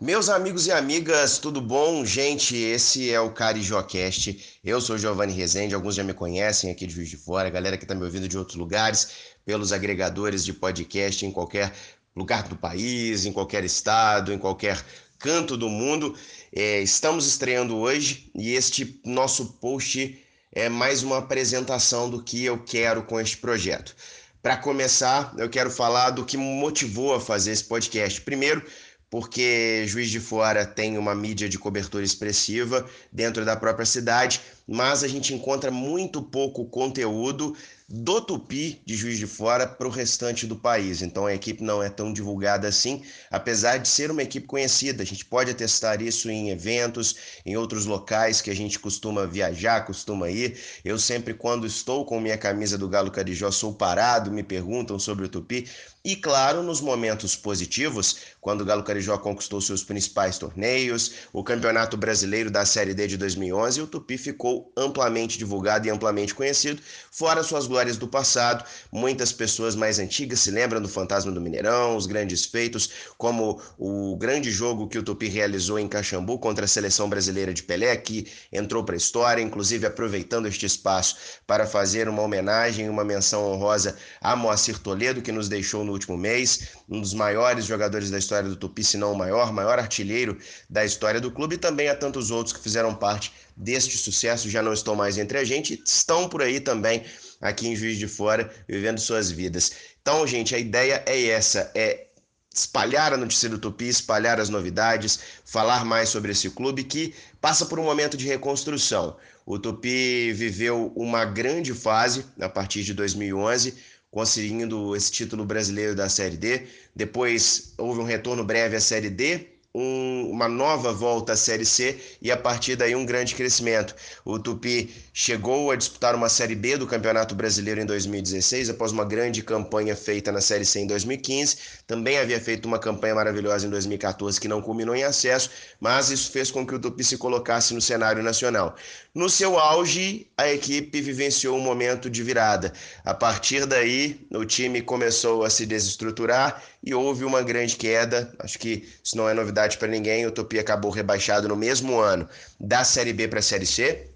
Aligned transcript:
Meus 0.00 0.28
amigos 0.28 0.68
e 0.68 0.70
amigas, 0.70 1.38
tudo 1.38 1.60
bom? 1.60 2.04
Gente, 2.04 2.54
esse 2.54 3.10
é 3.10 3.20
o 3.20 3.32
CarijoCast. 3.32 4.60
Eu 4.62 4.80
sou 4.80 4.96
Giovanni 4.96 5.32
Rezende, 5.32 5.74
alguns 5.74 5.96
já 5.96 6.04
me 6.04 6.14
conhecem 6.14 6.70
aqui 6.70 6.86
de 6.86 6.94
Juiz 6.94 7.08
de 7.08 7.16
Fora, 7.16 7.48
a 7.48 7.50
galera 7.50 7.76
que 7.76 7.82
está 7.82 7.96
me 7.96 8.04
ouvindo 8.04 8.28
de 8.28 8.38
outros 8.38 8.56
lugares, 8.56 9.10
pelos 9.44 9.72
agregadores 9.72 10.44
de 10.44 10.52
podcast 10.52 11.26
em 11.26 11.32
qualquer 11.32 11.74
lugar 12.14 12.46
do 12.46 12.54
país, 12.54 13.26
em 13.26 13.32
qualquer 13.32 13.64
estado, 13.64 14.32
em 14.32 14.38
qualquer 14.38 14.80
canto 15.18 15.56
do 15.56 15.68
mundo. 15.68 16.16
É, 16.54 16.80
estamos 16.80 17.26
estreando 17.26 17.76
hoje 17.76 18.30
e 18.36 18.52
este 18.52 19.00
nosso 19.04 19.54
post 19.54 20.16
é 20.52 20.68
mais 20.68 21.02
uma 21.02 21.18
apresentação 21.18 22.08
do 22.08 22.22
que 22.22 22.44
eu 22.44 22.62
quero 22.62 23.02
com 23.02 23.18
este 23.18 23.36
projeto. 23.38 23.96
Para 24.40 24.56
começar, 24.56 25.34
eu 25.36 25.50
quero 25.50 25.68
falar 25.68 26.10
do 26.10 26.24
que 26.24 26.36
me 26.36 26.44
motivou 26.44 27.14
a 27.14 27.20
fazer 27.20 27.50
esse 27.50 27.64
podcast. 27.64 28.20
Primeiro, 28.20 28.62
porque 29.10 29.84
Juiz 29.86 30.10
de 30.10 30.20
Fora 30.20 30.66
tem 30.66 30.98
uma 30.98 31.14
mídia 31.14 31.48
de 31.48 31.58
cobertura 31.58 32.04
expressiva 32.04 32.88
dentro 33.10 33.44
da 33.44 33.56
própria 33.56 33.86
cidade, 33.86 34.40
mas 34.68 35.02
a 35.02 35.08
gente 35.08 35.32
encontra 35.32 35.70
muito 35.70 36.20
pouco 36.20 36.66
conteúdo 36.66 37.56
do 37.90 38.20
Tupi 38.20 38.82
de 38.84 38.94
Juiz 38.94 39.16
de 39.16 39.26
Fora 39.26 39.66
para 39.66 39.88
o 39.88 39.90
restante 39.90 40.46
do 40.46 40.54
país. 40.54 41.00
Então 41.00 41.24
a 41.24 41.34
equipe 41.34 41.64
não 41.64 41.82
é 41.82 41.88
tão 41.88 42.12
divulgada 42.12 42.68
assim, 42.68 43.02
apesar 43.30 43.78
de 43.78 43.88
ser 43.88 44.10
uma 44.10 44.22
equipe 44.22 44.46
conhecida. 44.46 45.02
A 45.02 45.06
gente 45.06 45.24
pode 45.24 45.50
atestar 45.50 46.02
isso 46.02 46.30
em 46.30 46.50
eventos, 46.50 47.16
em 47.46 47.56
outros 47.56 47.86
locais 47.86 48.42
que 48.42 48.50
a 48.50 48.54
gente 48.54 48.78
costuma 48.78 49.24
viajar, 49.24 49.86
costuma 49.86 50.28
ir. 50.28 50.58
Eu 50.84 50.98
sempre, 50.98 51.32
quando 51.32 51.66
estou 51.66 52.04
com 52.04 52.20
minha 52.20 52.36
camisa 52.36 52.76
do 52.76 52.90
Galo 52.90 53.10
Carijó, 53.10 53.50
sou 53.50 53.72
parado, 53.72 54.30
me 54.30 54.42
perguntam 54.42 54.98
sobre 54.98 55.24
o 55.24 55.28
Tupi. 55.28 55.66
E 56.04 56.14
claro, 56.14 56.62
nos 56.62 56.80
momentos 56.80 57.34
positivos, 57.36 58.18
quando 58.40 58.60
o 58.60 58.64
Galo 58.64 58.82
Carijó 58.82 59.16
conquistou 59.18 59.60
seus 59.60 59.82
principais 59.82 60.38
torneios, 60.38 61.12
o 61.32 61.42
Campeonato 61.42 61.96
Brasileiro 61.96 62.50
da 62.50 62.64
Série 62.66 62.94
D 62.94 63.06
de 63.06 63.16
2011, 63.16 63.82
o 63.82 63.86
Tupi 63.86 64.16
ficou 64.16 64.57
amplamente 64.76 65.38
divulgado 65.38 65.86
e 65.86 65.90
amplamente 65.90 66.34
conhecido, 66.34 66.80
fora 67.10 67.42
suas 67.42 67.66
glórias 67.66 67.96
do 67.96 68.08
passado. 68.08 68.64
Muitas 68.92 69.32
pessoas 69.32 69.74
mais 69.74 69.98
antigas 69.98 70.40
se 70.40 70.50
lembram 70.50 70.80
do 70.80 70.88
Fantasma 70.88 71.32
do 71.32 71.40
Mineirão, 71.40 71.96
os 71.96 72.06
grandes 72.06 72.44
feitos, 72.44 72.90
como 73.16 73.60
o 73.78 74.16
grande 74.16 74.50
jogo 74.50 74.88
que 74.88 74.98
o 74.98 75.02
Tupi 75.02 75.28
realizou 75.28 75.78
em 75.78 75.88
Caxambu 75.88 76.38
contra 76.38 76.64
a 76.64 76.68
seleção 76.68 77.08
brasileira 77.08 77.52
de 77.52 77.62
Pelé, 77.62 77.96
que 77.96 78.26
entrou 78.52 78.84
para 78.84 78.94
a 78.94 78.98
história, 78.98 79.42
inclusive 79.42 79.86
aproveitando 79.86 80.46
este 80.46 80.66
espaço 80.66 81.16
para 81.46 81.66
fazer 81.66 82.08
uma 82.08 82.22
homenagem, 82.22 82.88
uma 82.88 83.04
menção 83.04 83.50
honrosa 83.50 83.96
a 84.20 84.36
Moacir 84.36 84.78
Toledo, 84.78 85.22
que 85.22 85.32
nos 85.32 85.48
deixou 85.48 85.84
no 85.84 85.92
último 85.92 86.16
mês, 86.16 86.68
um 86.88 87.00
dos 87.00 87.14
maiores 87.14 87.66
jogadores 87.66 88.10
da 88.10 88.18
história 88.18 88.48
do 88.48 88.56
Tupi, 88.56 88.84
se 88.84 88.96
não 88.96 89.12
o 89.12 89.16
maior, 89.16 89.52
maior 89.52 89.78
artilheiro 89.78 90.38
da 90.68 90.84
história 90.84 91.20
do 91.20 91.30
clube, 91.30 91.56
e 91.56 91.58
também 91.58 91.88
a 91.88 91.94
tantos 91.94 92.30
outros 92.30 92.54
que 92.54 92.62
fizeram 92.62 92.94
parte 92.94 93.32
deste 93.56 93.96
sucesso, 93.96 94.47
já 94.48 94.62
não 94.62 94.72
estão 94.72 94.94
mais 94.94 95.18
entre 95.18 95.38
a 95.38 95.44
gente, 95.44 95.82
estão 95.84 96.28
por 96.28 96.42
aí 96.42 96.60
também 96.60 97.04
aqui 97.40 97.68
em 97.68 97.76
Juiz 97.76 97.98
de 97.98 98.08
Fora, 98.08 98.50
vivendo 98.68 98.98
suas 98.98 99.30
vidas. 99.30 99.72
Então, 100.00 100.26
gente, 100.26 100.54
a 100.54 100.58
ideia 100.58 101.02
é 101.06 101.26
essa, 101.26 101.70
é 101.74 102.06
espalhar 102.52 103.12
a 103.12 103.16
notícia 103.16 103.48
do 103.48 103.58
Tupi, 103.58 103.88
espalhar 103.88 104.40
as 104.40 104.48
novidades, 104.48 105.20
falar 105.44 105.84
mais 105.84 106.08
sobre 106.08 106.32
esse 106.32 106.50
clube 106.50 106.82
que 106.84 107.14
passa 107.40 107.66
por 107.66 107.78
um 107.78 107.84
momento 107.84 108.16
de 108.16 108.26
reconstrução. 108.26 109.16
O 109.46 109.58
Tupi 109.58 110.32
viveu 110.32 110.92
uma 110.96 111.24
grande 111.24 111.72
fase 111.72 112.24
a 112.40 112.48
partir 112.48 112.82
de 112.82 112.92
2011, 112.94 113.74
conseguindo 114.10 114.96
esse 114.96 115.10
título 115.10 115.44
brasileiro 115.44 115.94
da 115.94 116.08
Série 116.08 116.36
D. 116.36 116.66
Depois 116.94 117.72
houve 117.78 118.00
um 118.00 118.04
retorno 118.04 118.44
breve 118.44 118.76
à 118.76 118.80
Série 118.80 119.10
D 119.10 119.57
um, 119.74 120.30
uma 120.30 120.48
nova 120.48 120.92
volta 120.92 121.34
à 121.34 121.36
Série 121.36 121.64
C 121.64 121.98
e 122.22 122.30
a 122.30 122.36
partir 122.36 122.76
daí 122.76 122.94
um 122.94 123.04
grande 123.04 123.34
crescimento. 123.34 123.94
O 124.24 124.38
Tupi 124.38 124.92
chegou 125.12 125.70
a 125.70 125.76
disputar 125.76 126.14
uma 126.14 126.28
Série 126.28 126.54
B 126.54 126.76
do 126.76 126.86
Campeonato 126.86 127.34
Brasileiro 127.34 127.80
em 127.80 127.86
2016, 127.86 128.70
após 128.70 128.92
uma 128.92 129.04
grande 129.04 129.42
campanha 129.42 129.94
feita 129.94 130.32
na 130.32 130.40
Série 130.40 130.64
C 130.64 130.80
em 130.80 130.86
2015. 130.86 131.56
Também 131.86 132.18
havia 132.18 132.40
feito 132.40 132.66
uma 132.66 132.78
campanha 132.78 133.14
maravilhosa 133.14 133.66
em 133.66 133.70
2014 133.70 134.40
que 134.40 134.48
não 134.48 134.62
culminou 134.62 134.94
em 134.94 135.04
acesso, 135.04 135.50
mas 135.80 136.10
isso 136.10 136.30
fez 136.30 136.50
com 136.50 136.66
que 136.66 136.74
o 136.74 136.78
Tupi 136.78 137.04
se 137.04 137.18
colocasse 137.18 137.74
no 137.74 137.80
cenário 137.80 138.22
nacional. 138.22 138.74
No 139.14 139.28
seu 139.28 139.58
auge, 139.58 140.28
a 140.36 140.48
equipe 140.48 141.00
vivenciou 141.00 141.56
um 141.56 141.60
momento 141.60 142.08
de 142.08 142.22
virada. 142.22 142.72
A 143.04 143.12
partir 143.12 143.66
daí, 143.66 144.26
o 144.30 144.44
time 144.44 144.80
começou 144.80 145.44
a 145.44 145.50
se 145.50 145.66
desestruturar 145.66 146.62
e 146.82 146.94
houve 146.94 147.24
uma 147.24 147.42
grande 147.42 147.76
queda. 147.76 148.32
Acho 148.38 148.58
que 148.58 148.88
isso 149.02 149.16
não 149.16 149.28
é 149.28 149.34
novidade 149.34 149.78
para 149.78 149.88
ninguém. 149.88 150.26
O 150.26 150.32
Tupi 150.32 150.58
acabou 150.58 150.90
rebaixado 150.90 151.48
no 151.48 151.56
mesmo 151.56 151.98
ano 151.98 152.28
da 152.58 152.84
Série 152.84 153.12
B 153.12 153.28
para 153.28 153.40
a 153.40 153.42
Série 153.42 153.66
C. 153.66 154.08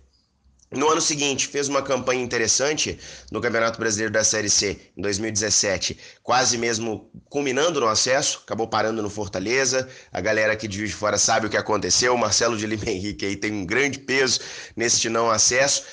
No 0.75 0.89
ano 0.89 1.03
seguinte, 1.03 1.49
fez 1.49 1.69
uma 1.69 1.83
campanha 1.83 2.22
interessante 2.22 2.99
no 3.31 3.43
Campeonato 3.43 3.78
Brasileiro 3.78 4.11
da 4.11 4.25
Série 4.25 4.49
C 4.49 4.81
em 4.97 5.03
2017, 5.03 5.99
quase 6.22 6.56
mesmo 6.56 7.11
culminando 7.28 7.78
no 7.78 7.87
acesso, 7.87 8.41
acabou 8.43 8.67
parando 8.67 9.03
no 9.03 9.11
Fortaleza. 9.11 9.87
A 10.11 10.19
galera 10.22 10.55
aqui 10.55 10.67
de 10.67 10.78
Juiz 10.78 10.91
de 10.91 10.97
Fora 10.97 11.19
sabe 11.19 11.47
o 11.47 11.51
que 11.51 11.59
aconteceu. 11.59 12.15
O 12.15 12.19
Marcelo 12.19 12.56
de 12.56 12.67
Lima 12.67 12.84
Henrique 12.89 13.27
aí 13.27 13.37
tem 13.37 13.53
um 13.53 13.67
grande 13.67 13.99
peso 13.99 14.41
neste 14.75 15.11
não 15.11 15.31
acesso. 15.31 15.84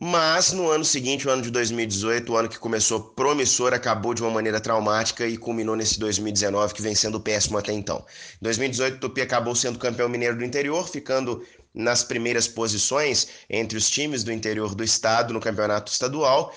Mas 0.00 0.52
no 0.52 0.70
ano 0.70 0.84
seguinte, 0.84 1.26
o 1.26 1.30
ano 1.30 1.42
de 1.42 1.50
2018, 1.50 2.32
o 2.32 2.36
ano 2.36 2.48
que 2.48 2.56
começou 2.56 3.00
promissor, 3.00 3.74
acabou 3.74 4.14
de 4.14 4.22
uma 4.22 4.30
maneira 4.30 4.60
traumática 4.60 5.26
e 5.26 5.36
culminou 5.36 5.74
nesse 5.74 5.98
2019 5.98 6.72
que 6.72 6.80
vem 6.80 6.94
sendo 6.94 7.18
péssimo 7.20 7.58
até 7.58 7.72
então. 7.72 8.06
Em 8.40 8.44
2018, 8.44 8.94
o 8.94 9.00
Tupi 9.00 9.22
acabou 9.22 9.56
sendo 9.56 9.76
campeão 9.76 10.08
mineiro 10.08 10.38
do 10.38 10.44
interior, 10.44 10.88
ficando 10.88 11.44
nas 11.74 12.04
primeiras 12.04 12.46
posições 12.46 13.26
entre 13.50 13.76
os 13.76 13.90
times 13.90 14.22
do 14.22 14.30
interior 14.30 14.72
do 14.72 14.84
estado 14.84 15.34
no 15.34 15.40
campeonato 15.40 15.90
estadual. 15.90 16.54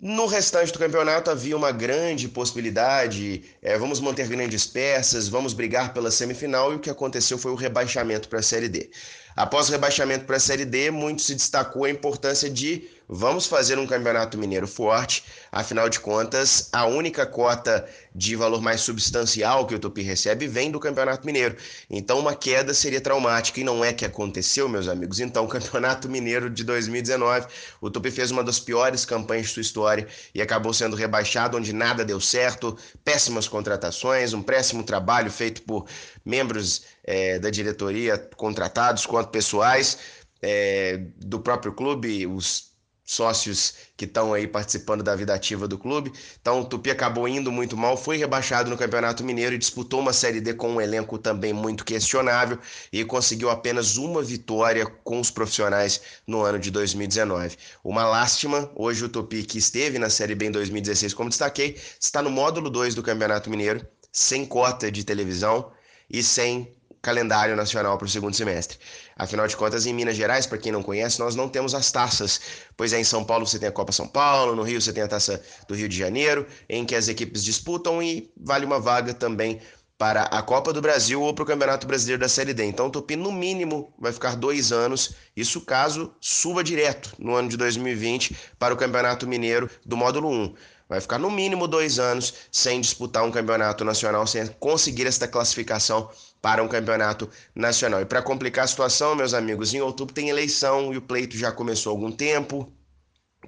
No 0.00 0.26
restante 0.26 0.72
do 0.72 0.78
campeonato 0.78 1.30
havia 1.30 1.56
uma 1.56 1.72
grande 1.72 2.26
possibilidade, 2.26 3.44
é, 3.60 3.76
vamos 3.78 4.00
manter 4.00 4.28
grandes 4.28 4.66
peças, 4.66 5.28
vamos 5.28 5.52
brigar 5.52 5.92
pela 5.92 6.10
semifinal 6.10 6.72
e 6.72 6.76
o 6.76 6.78
que 6.78 6.90
aconteceu 6.90 7.36
foi 7.36 7.50
o 7.50 7.54
rebaixamento 7.54 8.30
para 8.30 8.38
a 8.38 8.42
Série 8.42 8.68
D. 8.68 8.90
Após 9.36 9.68
o 9.68 9.72
rebaixamento 9.72 10.24
para 10.24 10.38
a 10.38 10.40
Série 10.40 10.64
D, 10.64 10.90
muito 10.90 11.20
se 11.20 11.34
destacou 11.34 11.84
a 11.84 11.90
importância 11.90 12.48
de 12.48 12.88
vamos 13.06 13.46
fazer 13.46 13.78
um 13.78 13.86
campeonato 13.86 14.38
mineiro 14.38 14.66
forte. 14.66 15.24
Afinal 15.52 15.90
de 15.90 16.00
contas, 16.00 16.70
a 16.72 16.86
única 16.86 17.26
cota 17.26 17.86
de 18.14 18.34
valor 18.34 18.62
mais 18.62 18.80
substancial 18.80 19.66
que 19.66 19.74
o 19.74 19.78
Tupi 19.78 20.00
recebe 20.00 20.48
vem 20.48 20.70
do 20.70 20.80
campeonato 20.80 21.26
mineiro. 21.26 21.54
Então, 21.90 22.18
uma 22.18 22.34
queda 22.34 22.72
seria 22.72 23.00
traumática 23.00 23.60
e 23.60 23.64
não 23.64 23.84
é 23.84 23.92
que 23.92 24.06
aconteceu, 24.06 24.70
meus 24.70 24.88
amigos. 24.88 25.20
Então, 25.20 25.44
o 25.44 25.48
campeonato 25.48 26.08
mineiro 26.08 26.48
de 26.48 26.64
2019, 26.64 27.46
o 27.80 27.90
Tupi 27.90 28.10
fez 28.10 28.30
uma 28.30 28.42
das 28.42 28.58
piores 28.58 29.04
campanhas 29.04 29.48
de 29.48 29.52
sua 29.52 29.62
história 29.62 30.08
e 30.34 30.40
acabou 30.40 30.72
sendo 30.72 30.96
rebaixado, 30.96 31.58
onde 31.58 31.74
nada 31.74 32.06
deu 32.06 32.20
certo, 32.20 32.76
péssimas 33.04 33.46
contratações, 33.46 34.32
um 34.32 34.42
péssimo 34.42 34.82
trabalho 34.82 35.30
feito 35.30 35.60
por 35.62 35.86
membros 36.24 36.82
é, 37.06 37.38
da 37.38 37.50
diretoria, 37.50 38.18
contratados 38.36 39.06
quanto 39.06 39.30
pessoais. 39.30 39.98
É, 40.42 41.00
do 41.16 41.40
próprio 41.40 41.72
clube, 41.72 42.26
os 42.26 42.76
sócios 43.06 43.74
que 43.96 44.04
estão 44.04 44.34
aí 44.34 44.48
participando 44.48 45.02
da 45.02 45.14
vida 45.14 45.32
ativa 45.32 45.68
do 45.68 45.78
clube. 45.78 46.12
Então, 46.40 46.60
o 46.60 46.64
Tupi 46.64 46.90
acabou 46.90 47.28
indo 47.28 47.52
muito 47.52 47.76
mal, 47.76 47.96
foi 47.96 48.16
rebaixado 48.16 48.68
no 48.68 48.76
Campeonato 48.76 49.22
Mineiro 49.22 49.54
e 49.54 49.58
disputou 49.58 50.00
uma 50.00 50.12
Série 50.12 50.40
D 50.40 50.52
com 50.54 50.72
um 50.72 50.80
elenco 50.80 51.16
também 51.16 51.52
muito 51.52 51.84
questionável 51.84 52.58
e 52.92 53.04
conseguiu 53.04 53.48
apenas 53.48 53.96
uma 53.96 54.22
vitória 54.22 54.84
com 54.84 55.20
os 55.20 55.30
profissionais 55.30 56.00
no 56.26 56.42
ano 56.42 56.58
de 56.58 56.70
2019. 56.70 57.56
Uma 57.84 58.04
lástima, 58.04 58.70
hoje 58.74 59.04
o 59.04 59.08
Tupi, 59.08 59.44
que 59.44 59.58
esteve 59.58 59.98
na 59.98 60.10
Série 60.10 60.34
B 60.34 60.46
em 60.46 60.50
2016, 60.50 61.14
como 61.14 61.30
destaquei, 61.30 61.80
está 62.00 62.20
no 62.20 62.30
módulo 62.30 62.68
2 62.68 62.94
do 62.96 63.02
Campeonato 63.02 63.48
Mineiro, 63.48 63.86
sem 64.10 64.44
cota 64.44 64.90
de 64.90 65.04
televisão 65.04 65.70
e 66.10 66.22
sem 66.22 66.75
calendário 67.06 67.54
nacional 67.54 67.96
para 67.96 68.04
o 68.04 68.08
segundo 68.08 68.34
semestre. 68.34 68.78
Afinal 69.14 69.46
de 69.46 69.56
contas, 69.56 69.86
em 69.86 69.94
Minas 69.94 70.16
Gerais, 70.16 70.44
para 70.44 70.58
quem 70.58 70.72
não 70.72 70.82
conhece, 70.82 71.20
nós 71.20 71.36
não 71.36 71.48
temos 71.48 71.72
as 71.72 71.92
taças, 71.92 72.40
pois 72.76 72.92
é 72.92 72.98
em 72.98 73.04
São 73.04 73.24
Paulo 73.24 73.46
você 73.46 73.60
tem 73.60 73.68
a 73.68 73.72
Copa 73.72 73.92
São 73.92 74.08
Paulo, 74.08 74.56
no 74.56 74.64
Rio 74.64 74.80
você 74.80 74.92
tem 74.92 75.04
a 75.04 75.06
Taça 75.08 75.40
do 75.68 75.74
Rio 75.76 75.88
de 75.88 75.96
Janeiro, 75.96 76.44
em 76.68 76.84
que 76.84 76.96
as 76.96 77.06
equipes 77.06 77.44
disputam 77.44 78.02
e 78.02 78.28
vale 78.36 78.66
uma 78.66 78.80
vaga 78.80 79.14
também 79.14 79.60
para 79.96 80.24
a 80.24 80.42
Copa 80.42 80.72
do 80.72 80.82
Brasil 80.82 81.22
ou 81.22 81.32
para 81.32 81.44
o 81.44 81.46
Campeonato 81.46 81.86
Brasileiro 81.86 82.20
da 82.20 82.28
Série 82.28 82.52
D. 82.52 82.64
Então 82.64 82.88
o 82.88 82.90
Tupi, 82.90 83.14
no 83.14 83.30
mínimo, 83.30 83.94
vai 83.96 84.12
ficar 84.12 84.34
dois 84.34 84.72
anos, 84.72 85.14
isso 85.36 85.60
caso 85.60 86.12
suba 86.20 86.64
direto 86.64 87.14
no 87.20 87.36
ano 87.36 87.48
de 87.48 87.56
2020 87.56 88.36
para 88.58 88.74
o 88.74 88.76
Campeonato 88.76 89.28
Mineiro 89.28 89.70
do 89.86 89.96
Módulo 89.96 90.28
1. 90.28 90.54
Vai 90.88 91.00
ficar 91.00 91.18
no 91.18 91.30
mínimo 91.30 91.66
dois 91.66 91.98
anos 91.98 92.32
sem 92.50 92.80
disputar 92.80 93.24
um 93.24 93.30
campeonato 93.30 93.84
nacional, 93.84 94.26
sem 94.26 94.46
conseguir 94.46 95.06
esta 95.06 95.26
classificação 95.26 96.08
para 96.40 96.62
um 96.62 96.68
campeonato 96.68 97.28
nacional. 97.54 98.00
E 98.00 98.04
para 98.04 98.22
complicar 98.22 98.64
a 98.64 98.68
situação, 98.68 99.16
meus 99.16 99.34
amigos, 99.34 99.74
em 99.74 99.80
outubro 99.80 100.14
tem 100.14 100.28
eleição 100.28 100.92
e 100.92 100.96
o 100.96 101.02
pleito 101.02 101.36
já 101.36 101.50
começou 101.50 101.90
há 101.90 101.94
algum 101.94 102.12
tempo. 102.12 102.72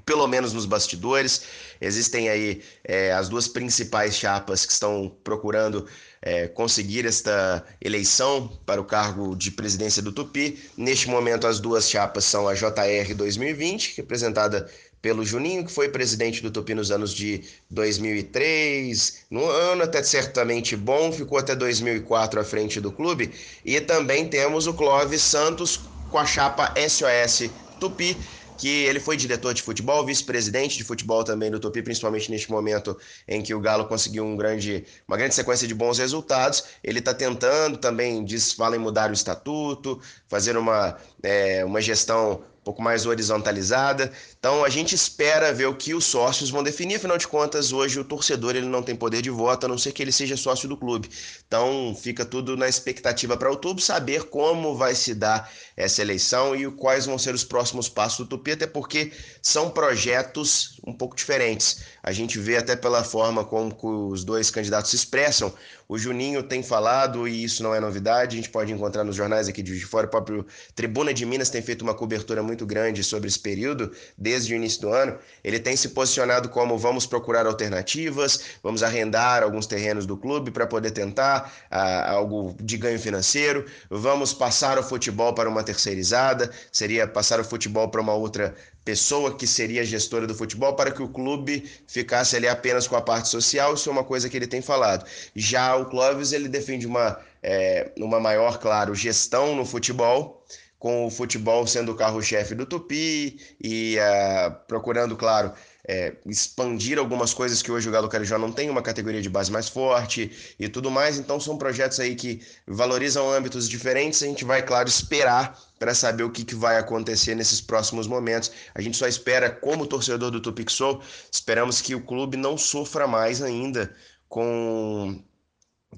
pelo 0.04 0.26
menos 0.26 0.52
nos 0.52 0.64
bastidores. 0.64 1.42
Existem 1.80 2.28
aí 2.28 2.62
é, 2.84 3.12
as 3.12 3.28
duas 3.28 3.46
principais 3.48 4.16
chapas 4.16 4.64
que 4.64 4.72
estão 4.72 5.14
procurando 5.22 5.86
é, 6.22 6.48
conseguir 6.48 7.06
esta 7.06 7.64
eleição 7.80 8.48
para 8.66 8.80
o 8.80 8.84
cargo 8.84 9.36
de 9.36 9.50
presidência 9.50 10.02
do 10.02 10.12
Tupi. 10.12 10.58
Neste 10.76 11.08
momento, 11.08 11.46
as 11.46 11.60
duas 11.60 11.88
chapas 11.90 12.24
são 12.24 12.48
a 12.48 12.54
JR 12.54 13.14
2020, 13.14 13.96
representada 13.96 14.70
pelo 15.00 15.24
Juninho, 15.24 15.64
que 15.64 15.72
foi 15.72 15.88
presidente 15.88 16.42
do 16.42 16.50
Tupi 16.50 16.74
nos 16.74 16.90
anos 16.90 17.12
de 17.14 17.44
2003, 17.70 19.26
no 19.30 19.48
ano 19.48 19.82
até 19.82 20.02
certamente 20.02 20.76
bom, 20.76 21.12
ficou 21.12 21.38
até 21.38 21.54
2004 21.54 22.40
à 22.40 22.44
frente 22.44 22.80
do 22.80 22.90
clube, 22.90 23.30
e 23.64 23.80
também 23.80 24.28
temos 24.28 24.66
o 24.66 24.74
Clóvis 24.74 25.22
Santos 25.22 25.80
com 26.10 26.18
a 26.18 26.26
chapa 26.26 26.74
SOS 26.76 27.50
Tupi, 27.78 28.16
que 28.58 28.68
ele 28.68 28.98
foi 28.98 29.16
diretor 29.16 29.54
de 29.54 29.62
futebol, 29.62 30.04
vice-presidente 30.04 30.76
de 30.76 30.82
futebol 30.82 31.22
também 31.22 31.48
do 31.48 31.60
Tupi, 31.60 31.80
principalmente 31.80 32.28
neste 32.28 32.50
momento 32.50 32.98
em 33.26 33.40
que 33.40 33.54
o 33.54 33.60
Galo 33.60 33.86
conseguiu 33.86 34.24
um 34.24 34.36
grande, 34.36 34.84
uma 35.06 35.16
grande 35.16 35.34
sequência 35.34 35.66
de 35.66 35.74
bons 35.74 35.98
resultados. 35.98 36.64
Ele 36.82 36.98
está 36.98 37.14
tentando 37.14 37.78
também, 37.78 38.24
diz, 38.24 38.52
fala 38.52 38.74
em 38.74 38.80
mudar 38.80 39.10
o 39.10 39.14
estatuto, 39.14 40.00
fazer 40.26 40.56
uma, 40.56 40.98
é, 41.22 41.64
uma 41.64 41.80
gestão 41.80 42.42
pouco 42.68 42.82
mais 42.82 43.06
horizontalizada. 43.06 44.12
Então 44.38 44.62
a 44.62 44.68
gente 44.68 44.94
espera 44.94 45.54
ver 45.54 45.64
o 45.64 45.74
que 45.74 45.94
os 45.94 46.04
sócios 46.04 46.50
vão 46.50 46.62
definir, 46.62 46.96
afinal 46.96 47.16
de 47.16 47.26
contas, 47.26 47.72
hoje 47.72 47.98
o 47.98 48.04
torcedor 48.04 48.54
ele 48.54 48.66
não 48.66 48.82
tem 48.82 48.94
poder 48.94 49.22
de 49.22 49.30
voto, 49.30 49.64
a 49.64 49.68
não 49.70 49.78
ser 49.78 49.92
que 49.92 50.02
ele 50.02 50.12
seja 50.12 50.36
sócio 50.36 50.68
do 50.68 50.76
clube. 50.76 51.08
Então 51.46 51.96
fica 51.98 52.26
tudo 52.26 52.58
na 52.58 52.68
expectativa 52.68 53.38
para 53.38 53.48
outubro 53.48 53.82
saber 53.82 54.24
como 54.24 54.76
vai 54.76 54.94
se 54.94 55.14
dar 55.14 55.50
essa 55.78 56.02
eleição 56.02 56.54
e 56.54 56.70
quais 56.70 57.06
vão 57.06 57.16
ser 57.16 57.34
os 57.34 57.42
próximos 57.42 57.88
passos 57.88 58.18
do 58.18 58.26
Tupi, 58.26 58.50
até 58.50 58.66
porque 58.66 59.12
são 59.40 59.70
projetos 59.70 60.78
um 60.86 60.92
pouco 60.92 61.16
diferentes. 61.16 61.84
A 62.02 62.12
gente 62.12 62.38
vê 62.38 62.58
até 62.58 62.76
pela 62.76 63.02
forma 63.02 63.46
como 63.46 63.74
os 64.10 64.24
dois 64.24 64.50
candidatos 64.50 64.90
se 64.90 64.96
expressam. 64.96 65.54
O 65.90 65.96
Juninho 65.96 66.42
tem 66.42 66.62
falado, 66.62 67.26
e 67.26 67.42
isso 67.42 67.62
não 67.62 67.74
é 67.74 67.80
novidade, 67.80 68.36
a 68.36 68.36
gente 68.36 68.50
pode 68.50 68.70
encontrar 68.70 69.04
nos 69.04 69.16
jornais 69.16 69.48
aqui 69.48 69.62
de 69.62 69.80
Fora, 69.86 70.06
o 70.06 70.10
próprio 70.10 70.46
Tribuna 70.74 71.14
de 71.14 71.24
Minas 71.24 71.48
tem 71.48 71.62
feito 71.62 71.80
uma 71.80 71.94
cobertura 71.94 72.42
muito 72.42 72.66
grande 72.66 73.02
sobre 73.02 73.26
esse 73.26 73.38
período, 73.38 73.90
desde 74.16 74.52
o 74.52 74.56
início 74.56 74.82
do 74.82 74.92
ano. 74.92 75.18
Ele 75.42 75.58
tem 75.58 75.74
se 75.76 75.88
posicionado 75.88 76.50
como 76.50 76.76
vamos 76.76 77.06
procurar 77.06 77.46
alternativas, 77.46 78.58
vamos 78.62 78.82
arrendar 78.82 79.42
alguns 79.42 79.66
terrenos 79.66 80.04
do 80.04 80.14
clube 80.14 80.50
para 80.50 80.66
poder 80.66 80.90
tentar 80.90 81.50
ah, 81.70 82.10
algo 82.10 82.54
de 82.60 82.76
ganho 82.76 82.98
financeiro, 82.98 83.64
vamos 83.88 84.34
passar 84.34 84.78
o 84.78 84.82
futebol 84.82 85.32
para 85.32 85.48
uma 85.48 85.62
terceirizada, 85.62 86.50
seria 86.70 87.08
passar 87.08 87.40
o 87.40 87.44
futebol 87.44 87.88
para 87.88 88.02
uma 88.02 88.12
outra 88.12 88.54
pessoa 88.88 89.36
que 89.36 89.46
seria 89.46 89.84
gestora 89.84 90.26
do 90.26 90.34
futebol 90.34 90.74
para 90.74 90.90
que 90.90 91.02
o 91.02 91.08
clube 91.10 91.70
ficasse 91.86 92.34
ali 92.34 92.48
apenas 92.48 92.88
com 92.88 92.96
a 92.96 93.02
parte 93.02 93.28
social, 93.28 93.74
isso 93.74 93.90
é 93.90 93.92
uma 93.92 94.02
coisa 94.02 94.30
que 94.30 94.36
ele 94.38 94.46
tem 94.46 94.62
falado. 94.62 95.04
Já 95.36 95.76
o 95.76 95.84
Clóvis, 95.90 96.32
ele 96.32 96.48
defende 96.48 96.86
uma, 96.86 97.20
é, 97.42 97.90
uma 97.98 98.18
maior, 98.18 98.58
claro, 98.58 98.94
gestão 98.94 99.54
no 99.54 99.66
futebol, 99.66 100.42
com 100.78 101.06
o 101.06 101.10
futebol 101.10 101.66
sendo 101.66 101.92
o 101.92 101.94
carro-chefe 101.94 102.54
do 102.54 102.64
Tupi 102.64 103.40
e 103.62 103.96
uh, 103.98 104.54
procurando, 104.66 105.16
claro, 105.16 105.52
é, 105.88 106.16
expandir 106.26 106.98
algumas 106.98 107.32
coisas 107.32 107.62
que 107.62 107.72
hoje 107.72 107.88
o 107.88 107.92
Galo 107.92 108.08
Carijó 108.08 108.36
não 108.38 108.52
tem, 108.52 108.68
uma 108.68 108.82
categoria 108.82 109.22
de 109.22 109.28
base 109.30 109.50
mais 109.50 109.68
forte 109.68 110.54
e 110.60 110.68
tudo 110.68 110.90
mais. 110.90 111.18
Então 111.18 111.40
são 111.40 111.56
projetos 111.56 111.98
aí 111.98 112.14
que 112.14 112.40
valorizam 112.66 113.30
âmbitos 113.32 113.68
diferentes. 113.68 114.22
A 114.22 114.26
gente 114.26 114.44
vai, 114.44 114.62
claro, 114.62 114.88
esperar 114.88 115.58
para 115.78 115.94
saber 115.94 116.24
o 116.24 116.30
que, 116.30 116.44
que 116.44 116.54
vai 116.54 116.76
acontecer 116.76 117.34
nesses 117.34 117.60
próximos 117.60 118.06
momentos. 118.06 118.52
A 118.74 118.82
gente 118.82 118.98
só 118.98 119.08
espera, 119.08 119.50
como 119.50 119.86
torcedor 119.86 120.30
do 120.30 120.40
Tupixol, 120.40 121.02
esperamos 121.32 121.80
que 121.80 121.94
o 121.94 122.02
clube 122.02 122.36
não 122.36 122.58
sofra 122.58 123.06
mais 123.06 123.40
ainda 123.40 123.94
com 124.28 125.22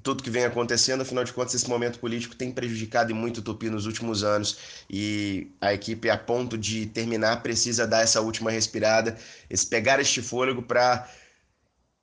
tudo 0.03 0.23
que 0.23 0.29
vem 0.29 0.45
acontecendo, 0.45 1.01
afinal 1.01 1.23
de 1.23 1.33
contas, 1.33 1.53
esse 1.53 1.69
momento 1.69 1.99
político 1.99 2.35
tem 2.35 2.51
prejudicado 2.51 3.13
muito 3.13 3.39
o 3.39 3.41
Tupi 3.41 3.69
nos 3.69 3.85
últimos 3.85 4.23
anos 4.23 4.57
e 4.89 5.51
a 5.59 5.73
equipe, 5.73 6.09
a 6.09 6.17
ponto 6.17 6.57
de 6.57 6.85
terminar, 6.87 7.43
precisa 7.43 7.85
dar 7.85 8.01
essa 8.01 8.21
última 8.21 8.51
respirada, 8.51 9.17
esse, 9.49 9.67
pegar 9.67 9.99
este 9.99 10.21
fôlego 10.21 10.61
para 10.61 11.07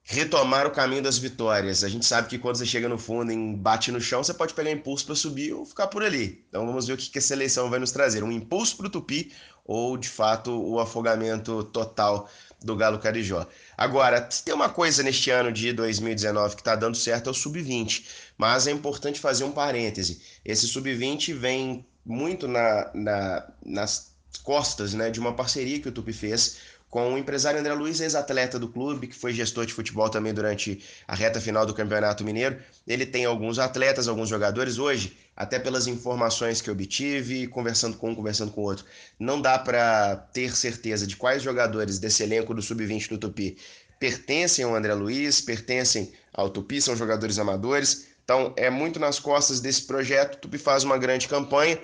retomar 0.03 0.67
o 0.67 0.71
caminho 0.71 1.03
das 1.03 1.19
vitórias. 1.19 1.85
A 1.85 1.89
gente 1.89 2.07
sabe 2.07 2.29
que 2.29 2.39
quando 2.39 2.57
você 2.57 2.67
chega 2.67 2.89
no 2.89 2.99
fundo 2.99 3.33
e 3.33 3.57
bate 3.57 3.93
no 3.93 4.01
chão, 4.01 4.23
você 4.23 4.33
pode 4.33 4.55
pegar 4.55 4.71
impulso 4.71 5.05
para 5.05 5.15
subir 5.15 5.53
ou 5.53 5.67
ficar 5.67 5.87
por 5.89 6.03
ali. 6.03 6.45
Então 6.49 6.67
vamos 6.67 6.87
ver 6.87 6.95
o 6.95 6.97
que, 6.97 7.11
que 7.11 7.19
essa 7.19 7.35
eleição 7.35 7.69
vai 7.69 7.79
nos 7.79 7.93
trazer: 7.93 8.23
um 8.23 8.33
impulso 8.33 8.77
para 8.77 8.87
o 8.87 8.91
Tupi 8.91 9.33
ou, 9.65 9.99
de 9.99 10.09
fato, 10.09 10.51
o 10.51 10.81
afogamento 10.81 11.63
total 11.65 12.29
do 12.61 12.77
Galo 12.77 12.99
Carijó. 12.99 13.47
Agora, 13.77 14.29
se 14.31 14.43
tem 14.45 14.55
uma 14.55 14.69
coisa 14.69 15.03
neste 15.03 15.31
ano 15.31 15.53
de 15.53 15.73
2019 15.73 16.57
que 16.57 16.61
está 16.61 16.75
dando 16.75 16.97
certo 16.97 17.29
é 17.29 17.31
o 17.31 17.35
sub-20, 17.35 18.05
mas 18.37 18.67
é 18.67 18.73
importante 18.73 19.21
fazer 19.21 19.45
um 19.45 19.53
parêntese. 19.53 20.21
Esse 20.45 20.67
sub-20 20.67 21.35
vem 21.35 21.87
muito 22.05 22.49
na, 22.49 22.91
na, 22.95 23.47
nas 23.65 24.13
costas 24.39 24.95
né, 24.95 25.11
de 25.11 25.21
uma 25.21 25.35
parceria 25.35 25.79
que 25.79 25.89
o 25.89 25.93
Tupi 25.93 26.13
fez 26.13 26.57
com 26.91 27.13
o 27.13 27.19
empresário 27.19 27.61
André 27.61 27.75
Luiz, 27.75 28.01
ex-atleta 28.01 28.59
do 28.59 28.69
clube, 28.69 29.09
que 29.09 29.15
foi 29.15 29.33
gestor 29.33 29.67
de 29.67 29.75
futebol 29.75 30.09
também 30.09 30.33
durante 30.33 30.83
a 31.07 31.15
reta 31.15 31.41
final 31.41 31.67
do 31.67 31.75
Campeonato 31.75 32.25
Mineiro. 32.25 32.59
Ele 32.87 33.05
tem 33.05 33.27
alguns 33.27 33.59
atletas, 33.59 34.09
alguns 34.09 34.29
jogadores 34.29 34.79
hoje, 34.79 35.17
até 35.37 35.59
pelas 35.59 35.87
informações 35.87 36.63
que 36.63 36.71
eu 36.71 36.75
obtive, 36.75 37.47
conversando 37.49 37.97
com 37.99 38.11
um, 38.11 38.15
conversando 38.15 38.53
com 38.53 38.63
o 38.63 38.65
outro. 38.65 38.87
Não 39.19 39.41
dá 39.41 39.59
para 39.59 40.17
ter 40.33 40.57
certeza 40.57 41.07
de 41.07 41.15
quais 41.15 41.43
jogadores 41.43 41.99
desse 41.99 42.23
elenco 42.23 42.55
do 42.55 42.63
Sub-20 42.63 43.11
do 43.11 43.19
Tupi 43.19 43.59
pertencem 43.99 44.65
ao 44.65 44.75
André 44.75 44.95
Luiz, 44.95 45.41
pertencem 45.41 46.13
ao 46.33 46.49
Tupi, 46.49 46.81
são 46.81 46.97
jogadores 46.97 47.39
amadores. 47.39 48.07
Então, 48.25 48.53
é 48.57 48.71
muito 48.71 48.99
nas 48.99 49.19
costas 49.19 49.61
desse 49.61 49.83
projeto. 49.83 50.37
O 50.37 50.39
Tupi 50.39 50.59
faz 50.59 50.85
uma 50.85 50.97
grande 50.97 51.29
campanha 51.29 51.79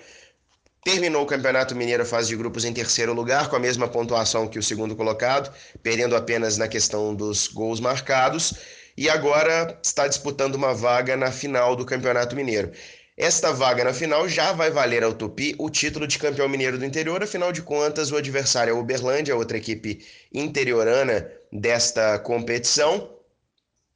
Terminou 0.84 1.22
o 1.22 1.26
Campeonato 1.26 1.75
Mineiro 1.75 2.04
fase 2.04 2.28
de 2.28 2.36
grupos 2.36 2.66
em 2.66 2.72
terceiro 2.72 3.14
lugar, 3.14 3.48
com 3.48 3.56
a 3.56 3.58
mesma 3.58 3.88
pontuação 3.88 4.46
que 4.46 4.58
o 4.58 4.62
segundo 4.62 4.94
colocado, 4.94 5.50
perdendo 5.82 6.14
apenas 6.14 6.58
na 6.58 6.69
questão 6.69 7.14
dos 7.14 7.48
gols 7.48 7.81
marcados, 7.81 8.52
e 8.94 9.08
agora 9.08 9.78
está 9.82 10.06
disputando 10.06 10.56
uma 10.56 10.75
vaga 10.75 11.16
na 11.16 11.32
final 11.32 11.75
do 11.75 11.86
Campeonato 11.86 12.36
Mineiro. 12.36 12.70
Esta 13.16 13.50
vaga 13.50 13.82
na 13.82 13.94
final 13.94 14.28
já 14.28 14.52
vai 14.52 14.70
valer 14.70 15.02
ao 15.02 15.14
Tupi 15.14 15.54
o 15.58 15.70
título 15.70 16.06
de 16.06 16.19
campeão 16.19 16.48
mineiro 16.50 16.76
do 16.76 16.84
interior, 16.84 17.22
afinal 17.22 17.50
de 17.50 17.62
contas, 17.62 18.12
o 18.12 18.16
adversário 18.16 18.72
é 18.72 18.75
o 18.75 18.81
Uberlândia, 18.81 19.34
outra 19.34 19.56
equipe 19.56 20.04
interiorana 20.34 21.26
desta 21.50 22.19
competição. 22.19 23.08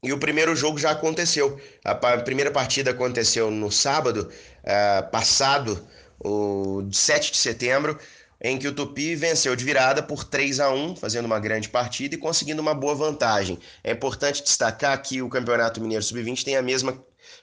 E 0.02 0.12
o 0.12 0.18
primeiro 0.18 0.54
jogo 0.54 0.78
já 0.78 0.92
aconteceu. 0.92 1.60
A 1.84 1.94
primeira 1.94 2.52
partida 2.52 2.92
aconteceu 2.92 3.50
no 3.50 3.70
sábado 3.70 4.30
uh, 4.62 5.10
passado, 5.10 5.84
o 6.18 6.88
7 6.92 7.32
de 7.32 7.38
setembro, 7.38 7.98
em 8.40 8.58
que 8.58 8.68
o 8.68 8.72
Tupi 8.72 9.14
venceu 9.14 9.56
de 9.56 9.64
virada 9.64 10.02
por 10.02 10.24
3 10.24 10.60
a 10.60 10.70
1, 10.70 10.96
fazendo 10.96 11.26
uma 11.26 11.40
grande 11.40 11.68
partida 11.68 12.14
e 12.14 12.18
conseguindo 12.18 12.62
uma 12.62 12.74
boa 12.74 12.94
vantagem. 12.94 13.58
É 13.82 13.92
importante 13.92 14.42
destacar 14.42 15.00
que 15.02 15.20
o 15.20 15.28
Campeonato 15.28 15.80
Mineiro 15.80 16.04
Sub-20 16.04 16.44
tem 16.44 16.56
a 16.56 16.62
mesma 16.62 16.96